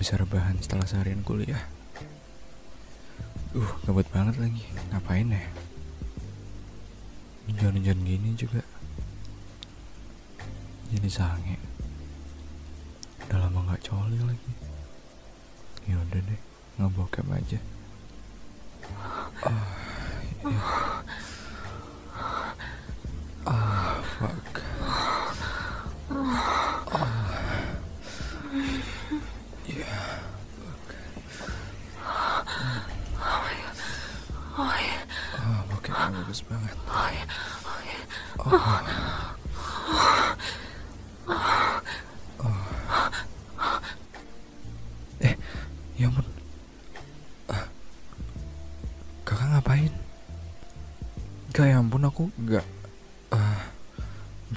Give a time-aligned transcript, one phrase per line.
[0.00, 1.60] bisa rebahan setelah seharian kuliah.
[3.52, 4.64] Uh, gabut banget lagi.
[4.88, 5.44] Ngapain ya?
[7.44, 8.64] Hujan-hujan gini juga.
[10.88, 11.60] Jadi sange.
[13.28, 14.52] Udah lama gak coli lagi.
[15.84, 16.40] Ya udah deh,
[16.80, 17.60] ngebokep aja.
[19.44, 19.68] Ah,
[20.48, 20.60] ya.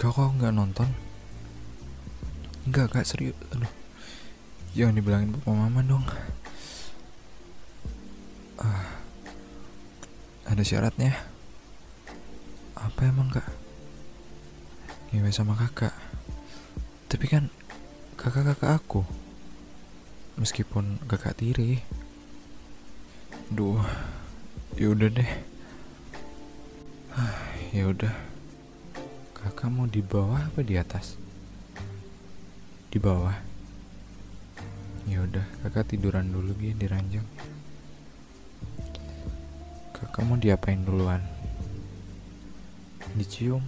[0.03, 0.91] Gak kok gak nonton?
[2.67, 3.39] Enggak gak serius.
[3.55, 3.71] Aduh.
[4.75, 6.03] Jangan dibilangin papa mama dong.
[8.59, 8.99] Ah,
[10.43, 11.15] Ada syaratnya?
[12.75, 13.47] Apa emang kak?
[15.15, 15.95] Ngewe sama kakak.
[17.07, 17.47] Tapi kan
[18.19, 19.07] Kakak-kakak aku.
[20.35, 21.79] Meskipun kakak tiri.
[23.47, 23.79] Duh.
[24.75, 25.31] Yaudah deh.
[27.15, 27.39] Ah,
[27.71, 28.32] ya udah.
[29.43, 31.19] Kakak mau di bawah apa di atas?
[32.87, 33.35] Di bawah.
[35.03, 37.27] Ya udah, kakak tiduran dulu gitu di ranjang.
[39.91, 41.19] Kakak mau diapain duluan?
[43.19, 43.67] Dicium.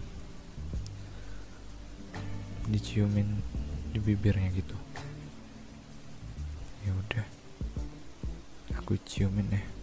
[2.71, 3.43] Diciumin
[3.91, 4.79] di bibirnya gitu.
[6.87, 7.27] Ya udah.
[8.79, 9.59] Aku ciumin ya.
[9.59, 9.74] Hmm.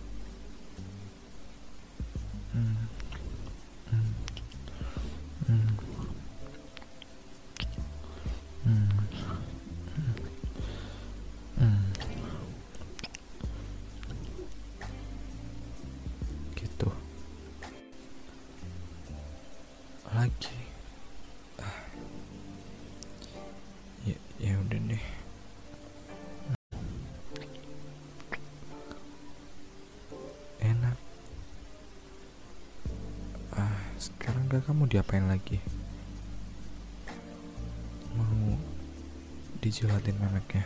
[34.62, 35.58] Kamu diapain lagi?
[38.14, 38.54] Mau
[39.58, 40.64] dijilatin memeknya?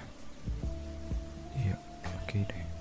[1.57, 2.76] Iya, oke deh.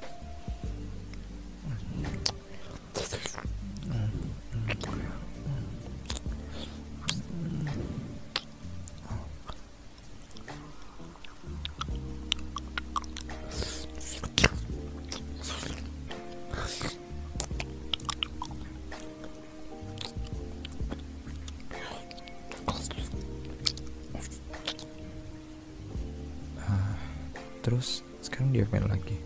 [27.65, 29.17] Terus sekarang diapain lagi?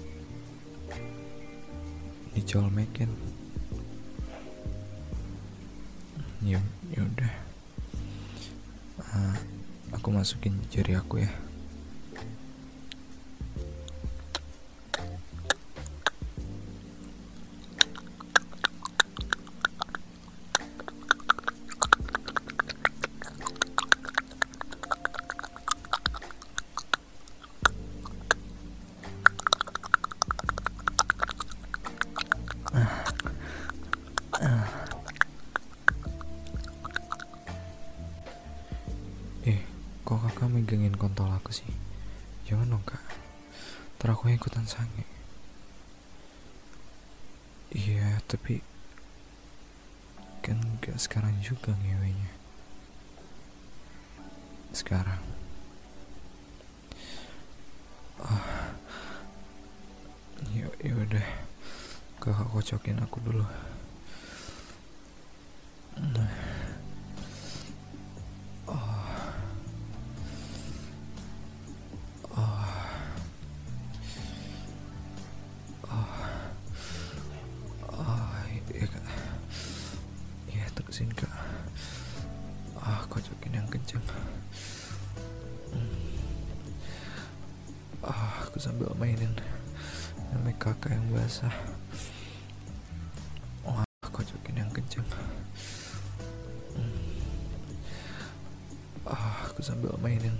[2.31, 3.11] Dicolmekin.
[6.39, 6.63] Ya,
[6.95, 7.33] ya udah.
[9.11, 9.35] Ah,
[9.91, 11.31] aku masukin jari aku ya.
[39.47, 39.63] Eh,
[40.03, 41.71] kok kakak megangin kontol aku sih?
[42.43, 42.99] Jangan dong kak.
[43.95, 45.07] Ntar aku ikutan sange.
[47.71, 48.59] Iya, tapi
[50.43, 52.31] kan gak sekarang juga ngewenya.
[54.75, 55.23] Sekarang.
[58.19, 58.75] Ah,
[60.51, 61.23] ya, ya.
[62.19, 63.47] Kakak kocokin aku dulu.
[80.99, 81.31] Terusin kak.
[82.75, 84.03] Ah, kocokin yang kencang.
[85.71, 85.95] Hmm.
[88.03, 89.31] Ah, aku sambil mainin
[90.35, 91.55] namanya kakak yang basah.
[93.63, 95.07] Wah, kocokin yang kencang.
[96.75, 96.99] Hmm.
[99.07, 100.35] Ah, aku sambil mainin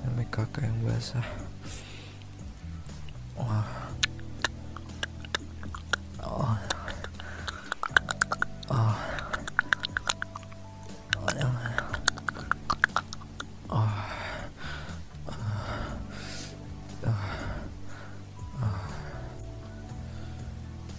[0.00, 1.28] namanya kakak yang basah.
[3.36, 3.68] Wah.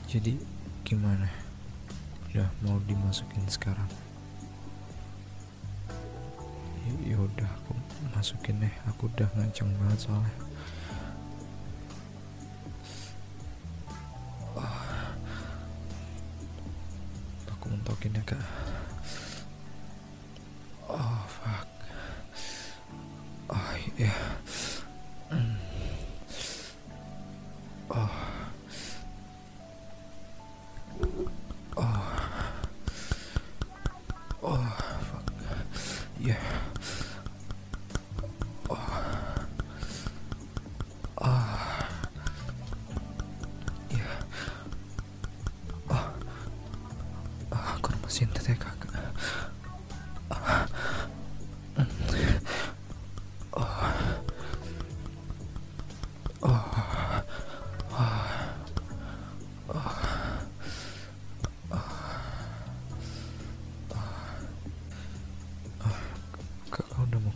[0.09, 0.41] Jadi
[0.81, 1.29] gimana?
[2.33, 3.85] Udah mau dimasukin sekarang?
[6.81, 7.77] Ya, ya udah aku
[8.17, 8.73] masukin deh.
[8.89, 10.33] Aku udah ngancang banget soalnya.
[24.01, 24.25] Oh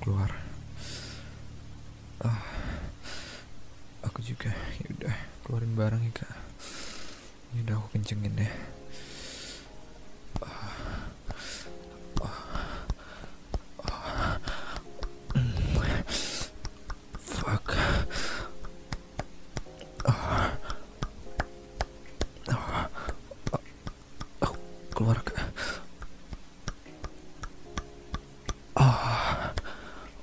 [0.03, 0.35] keluar.
[2.19, 2.43] Ah,
[4.03, 4.51] aku juga.
[4.83, 5.15] Ya udah,
[5.47, 6.33] keluarin barang ya kak.
[7.55, 8.51] Ini udah aku kencengin deh.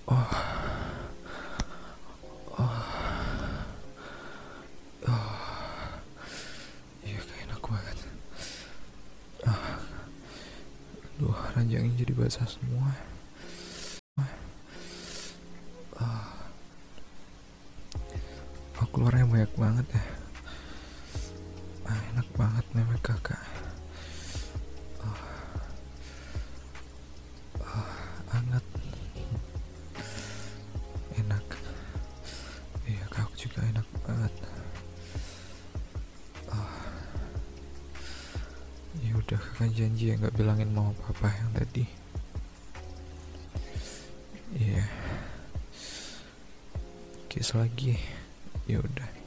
[0.08, 0.32] Oh.
[2.56, 2.80] Oh.
[5.08, 5.36] Oh.
[7.04, 7.98] Iya kayak enak banget.
[9.44, 9.76] Ah.
[11.20, 12.96] Duh, ranjangnya jadi basah semua.
[16.00, 16.32] Ah.
[18.80, 20.19] Oh, keluarnya banyak banget ya
[39.68, 41.84] janji ya nggak bilangin mau apa-apa yang tadi.
[44.56, 44.80] Iya.
[44.80, 44.88] Yeah.
[47.28, 48.00] kiss lagi.
[48.64, 49.19] Ya udah